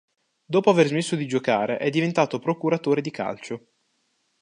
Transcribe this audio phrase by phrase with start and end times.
[0.45, 3.67] Dopo aver smesso di giocare è diventato procuratore di calcio.